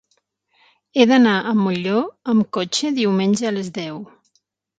He 0.99 1.05
d'anar 1.11 1.33
a 1.51 1.53
Molló 1.59 1.99
amb 2.33 2.49
cotxe 2.59 2.93
diumenge 3.01 3.47
a 3.53 3.53
les 3.61 3.71
deu. 3.79 4.03